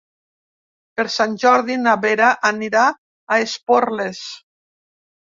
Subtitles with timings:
[0.99, 2.85] Per Sant Jordi na Vera anirà
[3.35, 4.23] a Esporles.